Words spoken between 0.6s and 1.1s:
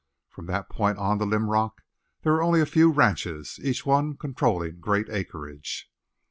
point